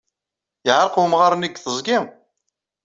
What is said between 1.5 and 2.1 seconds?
teẓgi?